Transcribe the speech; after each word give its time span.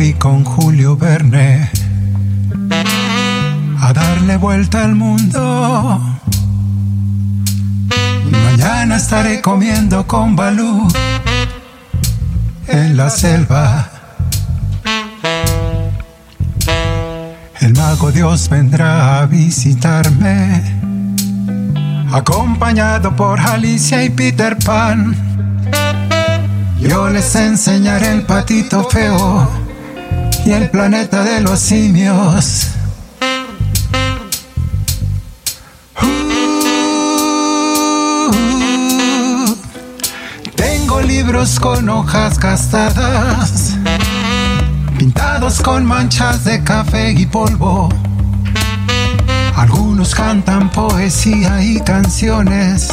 fui 0.00 0.14
con 0.14 0.46
Julio 0.46 0.96
Verne 0.96 1.68
a 3.80 3.92
darle 3.92 4.38
vuelta 4.38 4.82
al 4.82 4.94
mundo. 4.94 6.00
Mañana 8.30 8.96
estaré 8.96 9.42
comiendo 9.42 10.06
con 10.06 10.34
Balú 10.34 10.88
en 12.66 12.96
la 12.96 13.10
selva. 13.10 13.90
El 17.60 17.74
mago 17.74 18.10
Dios 18.10 18.48
vendrá 18.48 19.20
a 19.20 19.26
visitarme, 19.26 20.62
acompañado 22.10 23.14
por 23.14 23.38
Alicia 23.38 24.02
y 24.02 24.08
Peter 24.08 24.56
Pan. 24.64 25.14
Yo 26.80 27.10
les 27.10 27.34
enseñaré 27.34 28.12
el 28.12 28.22
patito 28.22 28.88
feo 28.88 29.69
y 30.50 30.52
el 30.52 30.68
planeta 30.68 31.22
de 31.22 31.40
los 31.42 31.60
simios. 31.60 32.70
Uh, 36.02 38.34
tengo 40.56 41.00
libros 41.02 41.60
con 41.60 41.88
hojas 41.88 42.36
gastadas, 42.40 43.76
pintados 44.98 45.60
con 45.60 45.86
manchas 45.86 46.42
de 46.42 46.64
café 46.64 47.12
y 47.12 47.26
polvo. 47.26 47.88
Algunos 49.54 50.16
cantan 50.16 50.68
poesía 50.70 51.62
y 51.62 51.80
canciones 51.80 52.88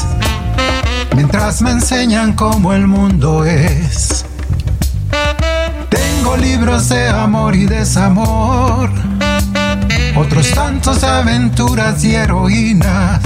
mientras 1.15 1.63
me 1.63 1.71
enseñan 1.71 2.33
cómo 2.33 2.73
el 2.73 2.85
mundo 2.85 3.45
es. 3.45 4.26
Tengo 6.27 6.43
libros 6.43 6.89
de 6.89 7.07
amor 7.07 7.55
y 7.55 7.65
desamor, 7.65 8.91
otros 10.17 10.51
tantos 10.51 11.01
aventuras 11.01 12.03
y 12.03 12.15
heroínas, 12.15 13.21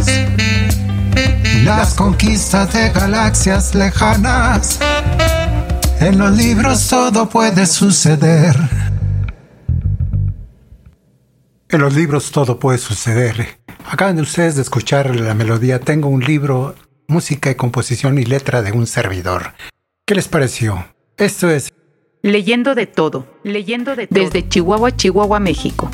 las 1.63 1.95
conquistas 1.95 2.71
de 2.73 2.91
galaxias 2.91 3.73
lejanas. 3.73 4.77
En 5.99 6.19
los 6.19 6.38
libros 6.38 6.88
todo 6.88 7.27
puede 7.27 7.66
suceder. 7.66 8.55
En 11.69 11.81
los 11.81 11.95
libros 11.95 12.30
todo 12.30 12.59
puede 12.59 12.77
suceder. 12.77 13.61
Acaban 13.89 14.17
de 14.17 14.21
ustedes 14.21 14.58
de 14.58 14.61
escuchar 14.61 15.15
la 15.15 15.33
melodía. 15.33 15.80
Tengo 15.80 16.08
un 16.08 16.23
libro 16.23 16.75
música 17.08 17.49
y 17.49 17.55
composición 17.55 18.19
y 18.19 18.25
letra 18.25 18.61
de 18.61 18.71
un 18.71 18.86
servidor. 18.86 19.53
¿Qué 20.05 20.13
les 20.13 20.27
pareció? 20.27 20.86
Esto 21.17 21.49
es 21.49 21.71
Leyendo 22.23 22.75
de 22.75 22.86
todo, 22.86 23.25
leyendo 23.44 23.95
de 23.95 24.05
todo. 24.05 24.19
Desde 24.23 24.47
Chihuahua, 24.47 24.95
Chihuahua, 24.95 25.39
México. 25.39 25.89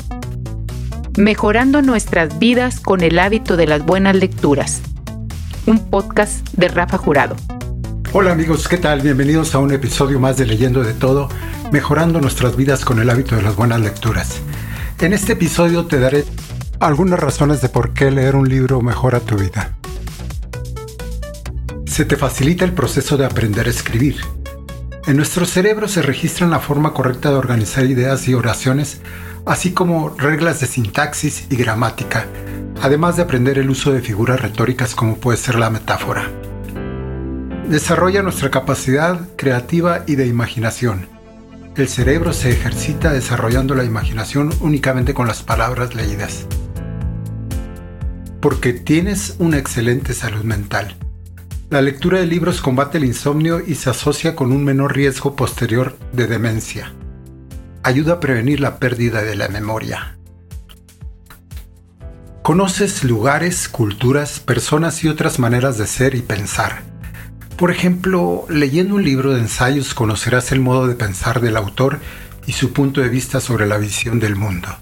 Mejorando 1.16 1.80
nuestras 1.80 2.38
vidas 2.38 2.80
con 2.80 3.00
el 3.00 3.18
hábito 3.18 3.56
de 3.56 3.66
las 3.66 3.82
buenas 3.82 4.14
lecturas. 4.14 4.82
Un 5.64 5.88
podcast 5.88 6.46
de 6.52 6.68
Rafa 6.68 6.98
Jurado. 6.98 7.34
Hola 8.12 8.32
amigos, 8.32 8.68
¿qué 8.68 8.76
tal? 8.76 9.00
Bienvenidos 9.00 9.54
a 9.54 9.58
un 9.58 9.72
episodio 9.72 10.20
más 10.20 10.36
de 10.36 10.44
Leyendo 10.44 10.82
de 10.82 10.92
todo, 10.92 11.30
mejorando 11.72 12.20
nuestras 12.20 12.56
vidas 12.56 12.84
con 12.84 12.98
el 12.98 13.08
hábito 13.08 13.34
de 13.34 13.40
las 13.40 13.56
buenas 13.56 13.80
lecturas. 13.80 14.42
En 15.00 15.14
este 15.14 15.32
episodio 15.32 15.86
te 15.86 15.98
daré 15.98 16.26
algunas 16.78 17.18
razones 17.18 17.62
de 17.62 17.70
por 17.70 17.94
qué 17.94 18.10
leer 18.10 18.36
un 18.36 18.50
libro 18.50 18.82
mejora 18.82 19.20
tu 19.20 19.36
vida. 19.36 19.78
Se 21.86 22.04
te 22.04 22.18
facilita 22.18 22.66
el 22.66 22.74
proceso 22.74 23.16
de 23.16 23.24
aprender 23.24 23.66
a 23.66 23.70
escribir. 23.70 24.16
En 25.08 25.16
nuestro 25.16 25.46
cerebro 25.46 25.88
se 25.88 26.02
registran 26.02 26.50
la 26.50 26.60
forma 26.60 26.92
correcta 26.92 27.30
de 27.30 27.36
organizar 27.36 27.86
ideas 27.86 28.28
y 28.28 28.34
oraciones, 28.34 29.00
así 29.46 29.72
como 29.72 30.10
reglas 30.10 30.60
de 30.60 30.66
sintaxis 30.66 31.46
y 31.48 31.56
gramática, 31.56 32.26
además 32.82 33.16
de 33.16 33.22
aprender 33.22 33.56
el 33.56 33.70
uso 33.70 33.90
de 33.90 34.02
figuras 34.02 34.38
retóricas 34.38 34.94
como 34.94 35.16
puede 35.16 35.38
ser 35.38 35.54
la 35.54 35.70
metáfora. 35.70 36.30
Desarrolla 37.70 38.20
nuestra 38.20 38.50
capacidad 38.50 39.18
creativa 39.36 40.04
y 40.06 40.16
de 40.16 40.26
imaginación. 40.26 41.06
El 41.74 41.88
cerebro 41.88 42.34
se 42.34 42.50
ejercita 42.50 43.10
desarrollando 43.10 43.74
la 43.74 43.84
imaginación 43.84 44.50
únicamente 44.60 45.14
con 45.14 45.26
las 45.26 45.42
palabras 45.42 45.94
leídas. 45.94 46.44
Porque 48.42 48.74
tienes 48.74 49.36
una 49.38 49.56
excelente 49.56 50.12
salud 50.12 50.44
mental. 50.44 50.96
La 51.70 51.82
lectura 51.82 52.18
de 52.18 52.26
libros 52.26 52.62
combate 52.62 52.96
el 52.96 53.04
insomnio 53.04 53.60
y 53.60 53.74
se 53.74 53.90
asocia 53.90 54.34
con 54.34 54.52
un 54.52 54.64
menor 54.64 54.96
riesgo 54.96 55.36
posterior 55.36 55.98
de 56.14 56.26
demencia. 56.26 56.94
Ayuda 57.82 58.14
a 58.14 58.20
prevenir 58.20 58.58
la 58.58 58.78
pérdida 58.78 59.20
de 59.20 59.36
la 59.36 59.48
memoria. 59.48 60.16
Conoces 62.42 63.04
lugares, 63.04 63.68
culturas, 63.68 64.40
personas 64.40 65.04
y 65.04 65.08
otras 65.08 65.38
maneras 65.38 65.76
de 65.76 65.86
ser 65.86 66.14
y 66.14 66.22
pensar. 66.22 66.84
Por 67.58 67.70
ejemplo, 67.70 68.46
leyendo 68.48 68.94
un 68.94 69.04
libro 69.04 69.34
de 69.34 69.40
ensayos 69.40 69.92
conocerás 69.92 70.52
el 70.52 70.60
modo 70.60 70.86
de 70.86 70.94
pensar 70.94 71.42
del 71.42 71.58
autor 71.58 71.98
y 72.46 72.52
su 72.52 72.72
punto 72.72 73.02
de 73.02 73.10
vista 73.10 73.42
sobre 73.42 73.66
la 73.66 73.76
visión 73.76 74.20
del 74.20 74.36
mundo 74.36 74.74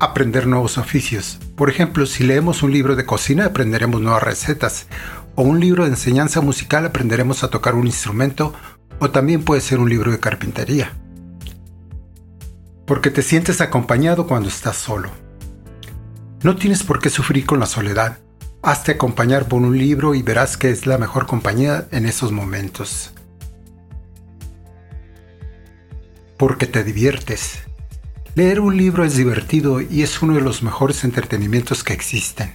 aprender 0.00 0.46
nuevos 0.46 0.78
oficios. 0.78 1.38
Por 1.56 1.70
ejemplo, 1.70 2.06
si 2.06 2.24
leemos 2.24 2.62
un 2.62 2.72
libro 2.72 2.96
de 2.96 3.04
cocina 3.04 3.46
aprenderemos 3.46 4.00
nuevas 4.00 4.22
recetas, 4.22 4.86
o 5.34 5.42
un 5.42 5.60
libro 5.60 5.84
de 5.84 5.90
enseñanza 5.90 6.40
musical 6.40 6.84
aprenderemos 6.86 7.44
a 7.44 7.50
tocar 7.50 7.74
un 7.74 7.86
instrumento, 7.86 8.54
o 8.98 9.10
también 9.10 9.44
puede 9.44 9.60
ser 9.60 9.78
un 9.78 9.88
libro 9.88 10.10
de 10.10 10.20
carpintería. 10.20 10.92
Porque 12.86 13.10
te 13.10 13.22
sientes 13.22 13.60
acompañado 13.60 14.26
cuando 14.26 14.48
estás 14.48 14.76
solo. 14.76 15.10
No 16.42 16.56
tienes 16.56 16.82
por 16.82 17.00
qué 17.00 17.10
sufrir 17.10 17.46
con 17.46 17.60
la 17.60 17.66
soledad. 17.66 18.18
Hazte 18.62 18.92
acompañar 18.92 19.46
por 19.46 19.62
un 19.62 19.76
libro 19.76 20.14
y 20.14 20.22
verás 20.22 20.56
que 20.56 20.70
es 20.70 20.86
la 20.86 20.98
mejor 20.98 21.26
compañía 21.26 21.86
en 21.92 22.06
esos 22.06 22.32
momentos. 22.32 23.12
Porque 26.36 26.66
te 26.66 26.82
diviertes. 26.82 27.67
Leer 28.38 28.60
un 28.60 28.76
libro 28.76 29.04
es 29.04 29.16
divertido 29.16 29.80
y 29.80 30.02
es 30.04 30.22
uno 30.22 30.34
de 30.34 30.40
los 30.40 30.62
mejores 30.62 31.02
entretenimientos 31.02 31.82
que 31.82 31.92
existen. 31.92 32.54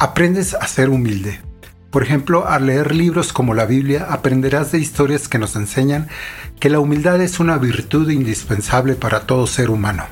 Aprendes 0.00 0.54
a 0.54 0.66
ser 0.66 0.90
humilde. 0.90 1.40
Por 1.92 2.02
ejemplo, 2.02 2.48
al 2.48 2.66
leer 2.66 2.92
libros 2.92 3.32
como 3.32 3.54
la 3.54 3.64
Biblia 3.64 4.08
aprenderás 4.10 4.72
de 4.72 4.80
historias 4.80 5.28
que 5.28 5.38
nos 5.38 5.54
enseñan 5.54 6.08
que 6.58 6.68
la 6.68 6.80
humildad 6.80 7.20
es 7.22 7.38
una 7.38 7.58
virtud 7.58 8.10
indispensable 8.10 8.96
para 8.96 9.20
todo 9.20 9.46
ser 9.46 9.70
humano. 9.70 10.06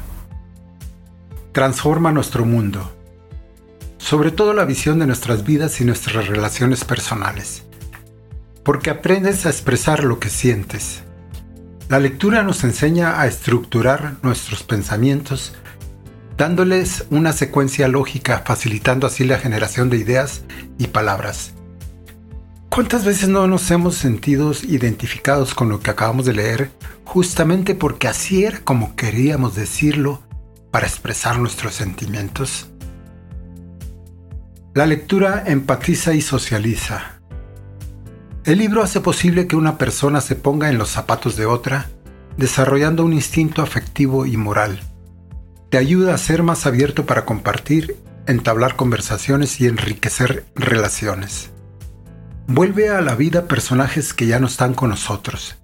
Transforma 1.50 2.12
nuestro 2.12 2.44
mundo, 2.44 2.96
sobre 3.96 4.30
todo 4.30 4.52
la 4.52 4.64
visión 4.64 5.00
de 5.00 5.08
nuestras 5.08 5.44
vidas 5.44 5.80
y 5.80 5.84
nuestras 5.84 6.28
relaciones 6.28 6.84
personales, 6.84 7.64
porque 8.62 8.90
aprendes 8.90 9.46
a 9.46 9.50
expresar 9.50 10.04
lo 10.04 10.20
que 10.20 10.30
sientes 10.30 11.02
la 11.88 11.98
lectura 11.98 12.42
nos 12.42 12.64
enseña 12.64 13.20
a 13.20 13.26
estructurar 13.26 14.16
nuestros 14.22 14.62
pensamientos, 14.62 15.54
dándoles 16.36 17.06
una 17.10 17.32
secuencia 17.32 17.88
lógica, 17.88 18.42
facilitando 18.44 19.06
así 19.06 19.24
la 19.24 19.38
generación 19.38 19.88
de 19.88 19.96
ideas 19.96 20.42
y 20.76 20.88
palabras. 20.88 21.54
¿Cuántas 22.68 23.06
veces 23.06 23.30
no 23.30 23.46
nos 23.46 23.70
hemos 23.70 23.96
sentido 23.96 24.52
identificados 24.68 25.54
con 25.54 25.70
lo 25.70 25.80
que 25.80 25.90
acabamos 25.90 26.26
de 26.26 26.34
leer 26.34 26.70
justamente 27.04 27.74
porque 27.74 28.06
así 28.06 28.44
era 28.44 28.60
como 28.60 28.94
queríamos 28.94 29.54
decirlo 29.54 30.22
para 30.70 30.86
expresar 30.86 31.38
nuestros 31.38 31.74
sentimientos? 31.74 32.68
La 34.74 34.84
lectura 34.84 35.44
empatiza 35.46 36.12
y 36.12 36.20
socializa. 36.20 37.17
El 38.48 38.60
libro 38.60 38.82
hace 38.82 39.02
posible 39.02 39.46
que 39.46 39.56
una 39.56 39.76
persona 39.76 40.22
se 40.22 40.34
ponga 40.34 40.70
en 40.70 40.78
los 40.78 40.88
zapatos 40.88 41.36
de 41.36 41.44
otra, 41.44 41.90
desarrollando 42.38 43.04
un 43.04 43.12
instinto 43.12 43.60
afectivo 43.60 44.24
y 44.24 44.38
moral. 44.38 44.80
Te 45.68 45.76
ayuda 45.76 46.14
a 46.14 46.18
ser 46.18 46.42
más 46.42 46.64
abierto 46.64 47.04
para 47.04 47.26
compartir, 47.26 47.98
entablar 48.26 48.74
conversaciones 48.74 49.60
y 49.60 49.66
enriquecer 49.66 50.46
relaciones. 50.54 51.50
Vuelve 52.46 52.88
a 52.88 53.02
la 53.02 53.16
vida 53.16 53.48
personajes 53.48 54.14
que 54.14 54.26
ya 54.26 54.40
no 54.40 54.46
están 54.46 54.72
con 54.72 54.88
nosotros. 54.88 55.58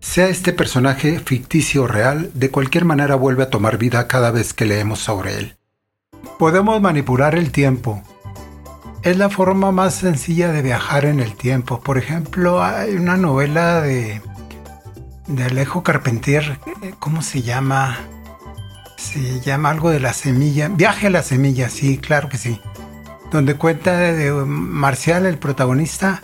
Sea 0.00 0.28
este 0.28 0.54
personaje 0.54 1.20
ficticio 1.20 1.82
o 1.82 1.86
real, 1.86 2.30
de 2.32 2.50
cualquier 2.50 2.86
manera 2.86 3.16
vuelve 3.16 3.42
a 3.42 3.50
tomar 3.50 3.76
vida 3.76 4.08
cada 4.08 4.30
vez 4.30 4.54
que 4.54 4.64
leemos 4.64 4.98
sobre 4.98 5.36
él. 5.36 5.56
Podemos 6.38 6.80
manipular 6.80 7.34
el 7.34 7.52
tiempo, 7.52 8.02
es 9.04 9.18
la 9.18 9.28
forma 9.28 9.70
más 9.70 9.96
sencilla 9.96 10.50
de 10.50 10.62
viajar 10.62 11.04
en 11.04 11.20
el 11.20 11.34
tiempo. 11.34 11.80
Por 11.80 11.98
ejemplo, 11.98 12.62
hay 12.62 12.94
una 12.94 13.18
novela 13.18 13.82
de, 13.82 14.22
de 15.26 15.44
Alejo 15.44 15.82
Carpentier, 15.82 16.58
¿cómo 16.98 17.20
se 17.20 17.42
llama? 17.42 17.98
Se 18.96 19.40
llama 19.40 19.70
algo 19.70 19.90
de 19.90 20.00
la 20.00 20.14
semilla. 20.14 20.68
Viaje 20.68 21.08
a 21.08 21.10
la 21.10 21.22
semilla, 21.22 21.68
sí, 21.68 21.98
claro 21.98 22.30
que 22.30 22.38
sí. 22.38 22.60
Donde 23.30 23.56
cuenta 23.56 23.98
de 23.98 24.32
Marcial, 24.32 25.26
el 25.26 25.36
protagonista, 25.36 26.22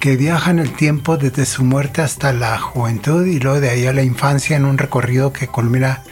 que 0.00 0.16
viaja 0.16 0.50
en 0.50 0.60
el 0.60 0.72
tiempo 0.72 1.18
desde 1.18 1.44
su 1.44 1.64
muerte 1.64 2.00
hasta 2.00 2.32
la 2.32 2.58
juventud 2.58 3.26
y 3.26 3.40
luego 3.40 3.60
de 3.60 3.70
ahí 3.70 3.86
a 3.86 3.92
la 3.92 4.02
infancia 4.02 4.56
en 4.56 4.64
un 4.64 4.78
recorrido 4.78 5.34
que 5.34 5.48
culmina 5.48 6.02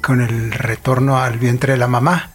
con 0.00 0.20
el 0.20 0.50
retorno 0.50 1.18
al 1.18 1.38
vientre 1.38 1.74
de 1.74 1.78
la 1.78 1.86
mamá. 1.86 2.30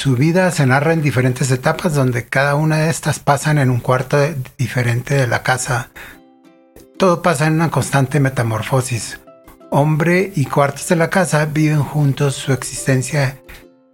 Su 0.00 0.16
vida 0.16 0.50
se 0.50 0.64
narra 0.64 0.94
en 0.94 1.02
diferentes 1.02 1.50
etapas 1.50 1.92
donde 1.92 2.24
cada 2.24 2.54
una 2.54 2.78
de 2.78 2.88
estas 2.88 3.18
pasan 3.18 3.58
en 3.58 3.68
un 3.68 3.80
cuarto 3.80 4.16
diferente 4.56 5.14
de 5.14 5.26
la 5.26 5.42
casa. 5.42 5.90
Todo 6.96 7.20
pasa 7.20 7.46
en 7.46 7.52
una 7.52 7.70
constante 7.70 8.18
metamorfosis. 8.18 9.20
Hombre 9.70 10.32
y 10.34 10.46
cuartos 10.46 10.88
de 10.88 10.96
la 10.96 11.10
casa 11.10 11.44
viven 11.44 11.82
juntos 11.82 12.34
su 12.34 12.54
existencia 12.54 13.42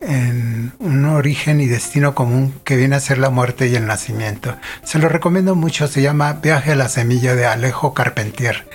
en 0.00 0.74
un 0.78 1.06
origen 1.06 1.60
y 1.60 1.66
destino 1.66 2.14
común 2.14 2.54
que 2.62 2.76
viene 2.76 2.94
a 2.94 3.00
ser 3.00 3.18
la 3.18 3.30
muerte 3.30 3.66
y 3.66 3.74
el 3.74 3.88
nacimiento. 3.88 4.56
Se 4.84 5.00
lo 5.00 5.08
recomiendo 5.08 5.56
mucho, 5.56 5.88
se 5.88 6.02
llama 6.02 6.34
Viaje 6.34 6.70
a 6.70 6.76
la 6.76 6.88
Semilla 6.88 7.34
de 7.34 7.46
Alejo 7.46 7.94
Carpentier. 7.94 8.68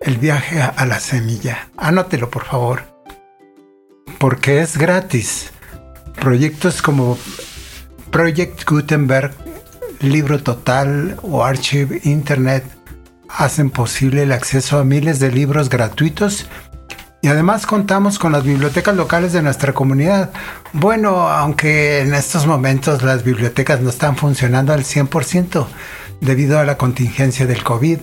El 0.00 0.16
viaje 0.16 0.62
a 0.62 0.86
la 0.86 1.00
semilla. 1.00 1.70
Anótelo, 1.76 2.30
por 2.30 2.44
favor. 2.44 2.84
Porque 4.18 4.60
es 4.60 4.76
gratis. 4.76 5.51
Proyectos 6.20 6.82
como 6.82 7.18
Project 8.10 8.68
Gutenberg, 8.68 9.32
Libro 10.00 10.42
Total 10.42 11.16
o 11.22 11.44
Archive 11.44 12.00
Internet 12.04 12.64
hacen 13.28 13.70
posible 13.70 14.22
el 14.22 14.32
acceso 14.32 14.78
a 14.78 14.84
miles 14.84 15.18
de 15.18 15.30
libros 15.30 15.68
gratuitos 15.68 16.46
y 17.22 17.28
además 17.28 17.66
contamos 17.66 18.18
con 18.18 18.32
las 18.32 18.42
bibliotecas 18.42 18.96
locales 18.96 19.32
de 19.32 19.42
nuestra 19.42 19.72
comunidad. 19.72 20.30
Bueno, 20.72 21.28
aunque 21.28 22.00
en 22.00 22.14
estos 22.14 22.46
momentos 22.46 23.02
las 23.02 23.22
bibliotecas 23.22 23.80
no 23.80 23.90
están 23.90 24.16
funcionando 24.16 24.72
al 24.72 24.82
100% 24.82 25.66
debido 26.20 26.58
a 26.58 26.64
la 26.64 26.76
contingencia 26.76 27.46
del 27.46 27.62
COVID. 27.62 27.98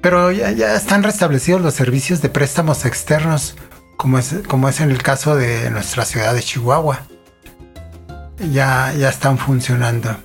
Pero 0.00 0.32
ya, 0.32 0.74
están 0.74 1.02
restablecidos 1.02 1.60
los 1.60 1.74
servicios 1.74 2.22
de 2.22 2.30
préstamos 2.30 2.86
externos, 2.86 3.56
como 4.02 4.18
es, 4.68 4.80
en 4.80 4.90
el 4.90 5.00
caso 5.00 5.36
de 5.36 5.70
nuestra 5.70 6.04
ciudad 6.04 6.34
de 6.34 6.42
Chihuahua. 6.42 7.02
Ya, 8.50 8.92
ya 8.98 9.08
están 9.08 9.38
funcionando. 9.38 10.16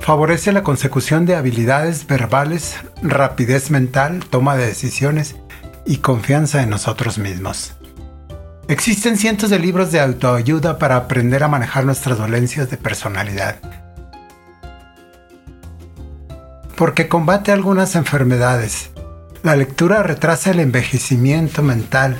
Favorece 0.00 0.52
la 0.52 0.62
consecución 0.62 1.26
de 1.26 1.36
habilidades 1.36 2.06
verbales, 2.06 2.76
rapidez 3.02 3.70
mental, 3.70 4.24
toma 4.30 4.56
de 4.56 4.66
decisiones 4.66 5.36
y 5.84 5.98
confianza 5.98 6.62
en 6.62 6.70
nosotros 6.70 7.18
mismos. 7.18 7.74
Existen 8.66 9.18
cientos 9.18 9.50
de 9.50 9.58
libros 9.58 9.92
de 9.92 10.00
autoayuda 10.00 10.78
para 10.78 10.96
aprender 10.96 11.44
a 11.44 11.48
manejar 11.48 11.84
nuestras 11.84 12.16
dolencias 12.16 12.70
de 12.70 12.78
personalidad. 12.78 13.56
Porque 16.76 17.08
combate 17.08 17.52
algunas 17.52 17.94
enfermedades. 17.94 18.90
La 19.46 19.54
lectura 19.54 20.02
retrasa 20.02 20.50
el 20.50 20.58
envejecimiento 20.58 21.62
mental, 21.62 22.16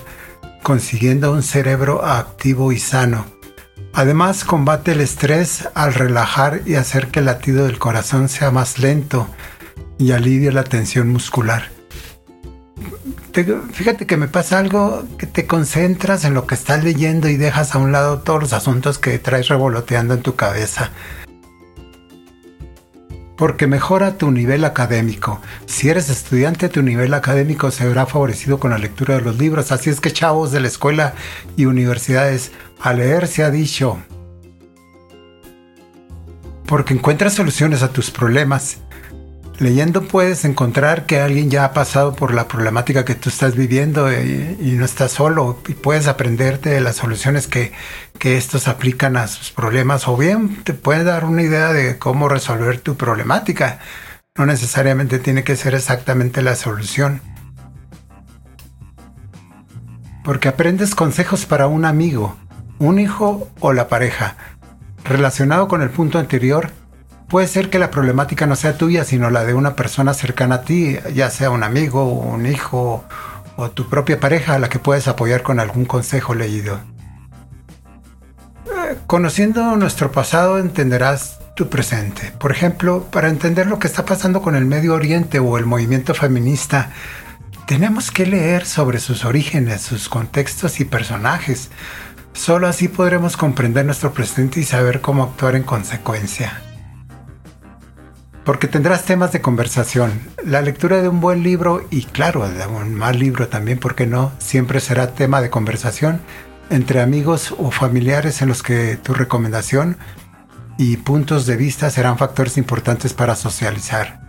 consiguiendo 0.63 1.33
un 1.33 1.43
cerebro 1.43 2.05
activo 2.05 2.71
y 2.71 2.79
sano 2.79 3.27
Además, 3.93 4.45
combate 4.45 4.93
el 4.93 5.01
estrés 5.01 5.69
al 5.75 5.93
relajar 5.93 6.61
y 6.67 6.77
hacer 6.77 7.09
que 7.09 7.19
el 7.19 7.27
latido 7.27 7.67
del 7.67 7.81
corazón 7.81 8.29
sea 8.29 8.53
más 8.53 8.79
lento 8.79 9.27
y 9.99 10.13
alivia 10.13 10.53
la 10.53 10.63
tensión 10.63 11.09
muscular. 11.09 11.65
fíjate 13.73 14.07
que 14.07 14.17
me 14.17 14.29
pasa 14.29 14.61
algo 14.61 15.03
que 15.19 15.27
te 15.27 15.49
concentras 15.49 16.25
en 16.25 16.33
lo 16.33 16.47
que 16.47 16.55
estás 16.55 16.85
leyendo 16.85 17.29
y 17.29 17.37
dejas 17.37 17.75
a 17.75 17.79
un 17.79 17.91
lado 17.91 18.21
todos 18.21 18.41
los 18.41 18.53
asuntos 18.53 19.01
que 19.01 19.19
traes 19.19 19.49
revoloteando 19.49 20.15
en 20.15 20.23
tu 20.23 20.37
cabeza 20.37 20.93
porque 23.37 23.67
mejora 23.67 24.17
tu 24.17 24.31
nivel 24.31 24.65
académico. 24.65 25.41
Si 25.67 25.89
eres 25.89 26.09
estudiante, 26.09 26.69
tu 26.69 26.83
nivel 26.83 27.15
académico 27.15 27.71
se 27.71 27.87
verá 27.87 28.07
favorecido 28.07 28.59
con 28.59 28.71
la 28.71 28.79
lectura 28.79 29.17
de 29.17 29.21
los 29.21 29.39
libros. 29.39 29.73
Así 29.73 29.91
es 29.91 30.01
que 30.01 30.13
chavos 30.13 30.53
de 30.53 30.61
la 30.61 30.69
escuela 30.69 31.15
y 31.57 31.67
universidades, 31.67 32.53
a 32.81 32.93
leer 32.93 33.27
se 33.27 33.43
ha 33.43 33.51
dicho. 33.51 33.99
Porque 36.67 36.95
encuentras 36.95 37.35
soluciones 37.35 37.83
a 37.83 37.93
tus 37.93 38.11
problemas 38.11 38.79
Leyendo 39.59 40.03
puedes 40.03 40.45
encontrar 40.45 41.07
que 41.07 41.21
alguien 41.21 41.49
ya 41.51 41.65
ha 41.65 41.73
pasado 41.73 42.15
por 42.15 42.35
la 42.35 42.47
problemática 42.47 43.07
que 43.07 43.15
tú 43.15 43.31
estás 43.31 43.57
viviendo 43.57 44.13
y, 44.13 44.77
no 44.77 44.85
estás 44.85 45.13
solo 45.13 45.59
y 45.67 45.73
puedes 45.73 46.09
aprenderte 46.09 46.69
de 46.69 46.83
las 46.83 46.97
soluciones 46.97 47.47
que, 47.47 47.73
que, 48.19 48.37
estos 48.37 48.69
aplican 48.69 49.17
a 49.17 49.29
sus 49.29 49.51
problemas 49.51 50.09
o 50.09 50.17
bien 50.17 50.63
te 50.63 50.75
puede 50.75 51.05
dar 51.05 51.25
una 51.25 51.43
idea 51.43 51.73
de 51.73 51.99
cómo 51.99 52.29
resolver 52.29 52.81
tu 52.81 52.97
problemática. 52.97 53.79
No 54.37 54.45
necesariamente 54.45 55.19
tiene 55.19 55.43
que 55.43 55.57
ser 55.57 55.75
exactamente 55.75 56.43
la 56.43 56.55
solución. 56.55 57.23
Porque 60.23 60.49
aprendes 60.49 60.95
consejos 60.95 61.47
para 61.47 61.67
un 61.67 61.87
amigo, 61.87 62.37
un 62.79 62.99
hijo 62.99 63.49
o 63.61 63.73
la 63.73 63.89
pareja. 63.89 64.37
Relacionado 65.05 65.67
con 65.67 65.81
el 65.81 65.89
punto 65.89 66.19
anterior, 66.19 66.73
puede 67.29 67.49
ser 67.49 67.71
que 67.71 67.79
la 67.79 67.91
problemática 67.91 68.47
no 68.47 68.57
sea 68.57 68.77
tuya, 68.79 69.05
sino 69.05 69.31
la 69.31 69.45
de 69.45 69.55
una 69.55 69.75
persona 69.75 70.15
cercana 70.15 70.57
a 70.57 70.63
ti, 70.63 70.99
ya 71.15 71.31
sea 71.31 71.51
un 71.51 71.63
amigo, 71.63 72.05
un 72.05 72.47
hijo 72.47 73.05
o 73.57 73.71
tu 73.71 73.89
propia 73.89 74.21
pareja 74.21 74.55
a 74.55 74.59
la 74.59 74.69
que 74.69 74.79
puedes 74.79 75.09
apoyar 75.09 75.43
con 75.43 75.61
algún 75.61 75.87
consejo 75.87 76.35
leído. 76.35 76.81
Eh, 78.67 78.97
conociendo 79.07 79.77
nuestro 79.77 80.13
pasado 80.13 80.59
entenderás 80.59 81.39
tu 81.55 81.69
presente. 81.69 82.33
Por 82.39 82.53
ejemplo, 82.53 83.05
para 83.11 83.29
entender 83.29 83.67
lo 83.67 83.79
que 83.79 83.87
está 83.87 84.05
pasando 84.05 84.43
con 84.43 84.57
el 84.57 84.67
Medio 84.67 84.95
Oriente 84.95 85.39
o 85.39 85.57
el 85.57 85.65
movimiento 85.65 86.15
feminista, 86.15 86.91
tenemos 87.67 88.11
que 88.11 88.27
leer 88.27 88.67
sobre 88.67 89.01
sus 89.01 89.25
orígenes, 89.25 89.81
sus 89.81 90.09
contextos 90.09 90.81
y 90.81 90.85
personajes. 90.85 91.71
Solo 92.35 92.69
así 92.69 92.89
podremos 92.89 93.39
comprender 93.39 93.87
nuestro 93.87 94.13
presente 94.13 94.61
y 94.61 94.65
saber 94.65 95.01
cómo 95.01 95.25
actuar 95.25 95.57
en 95.57 95.63
consecuencia 95.63 96.66
porque 98.47 98.69
tendrás 98.69 99.05
temas 99.05 99.33
de 99.33 99.43
conversación. 99.43 100.21
La 100.45 100.63
lectura 100.63 101.03
de 101.03 101.09
un 101.09 101.21
buen 101.21 101.43
libro 101.43 101.85
y 101.91 102.05
claro, 102.05 102.49
de 102.49 102.65
un 102.65 102.95
mal 102.95 103.19
libro 103.19 103.49
también, 103.49 103.79
porque 103.79 104.07
no, 104.07 104.31
siempre 104.39 104.79
será 104.79 105.15
tema 105.15 105.43
de 105.43 105.51
conversación 105.51 106.21
entre 106.71 107.01
amigos 107.01 107.55
o 107.59 107.73
familiares 107.73 108.43
en 108.43 108.49
los 108.49 108.63
que 108.63 108.97
tu 108.97 109.15
recomendación 109.15 109.99
y 110.79 110.97
puntos 110.99 111.47
de 111.47 111.57
vista 111.57 111.91
serán 111.91 112.19
factores 112.19 112.57
importantes 112.57 113.15
para 113.15 113.35
socializar. 113.35 114.21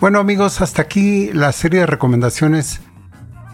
Bueno 0.00 0.20
amigos, 0.20 0.60
hasta 0.60 0.82
aquí 0.82 1.32
la 1.32 1.50
serie 1.50 1.80
de 1.80 1.86
recomendaciones 1.86 2.80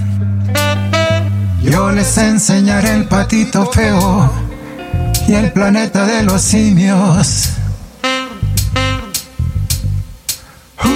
Yo 1.62 1.91
les 1.91 2.17
enseñaré 2.17 2.93
el 2.93 3.03
patito 3.05 3.69
feo 3.69 4.31
y 5.27 5.34
el 5.34 5.51
planeta 5.51 6.05
de 6.05 6.24
los 6.24 6.41
simios. 6.41 7.50
Uh, 10.81 10.88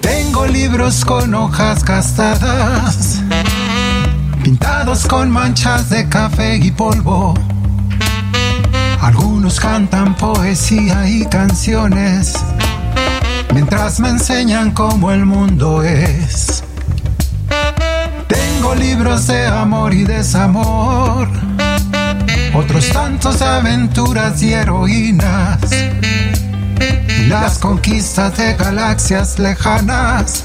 tengo 0.00 0.46
libros 0.46 1.04
con 1.04 1.34
hojas 1.34 1.84
gastadas 1.84 3.22
pintados 4.52 5.06
con 5.06 5.30
manchas 5.30 5.88
de 5.88 6.06
café 6.10 6.58
y 6.58 6.70
polvo. 6.70 7.32
Algunos 9.00 9.58
cantan 9.58 10.14
poesía 10.14 11.08
y 11.08 11.24
canciones 11.24 12.34
mientras 13.54 13.98
me 13.98 14.10
enseñan 14.10 14.72
cómo 14.72 15.10
el 15.10 15.24
mundo 15.24 15.82
es. 15.82 16.62
Tengo 18.28 18.74
libros 18.74 19.26
de 19.26 19.46
amor 19.46 19.94
y 19.94 20.04
desamor. 20.04 21.28
Otros 22.52 22.90
tantos 22.90 23.38
de 23.38 23.46
aventuras 23.46 24.42
y 24.42 24.52
heroínas. 24.52 25.60
Y 27.18 27.24
las 27.24 27.56
conquistas 27.56 28.36
de 28.36 28.52
galaxias 28.52 29.38
lejanas. 29.38 30.42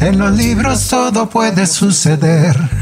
En 0.00 0.18
los 0.18 0.32
libros 0.32 0.88
todo 0.88 1.28
puede 1.28 1.66
suceder 1.66 2.77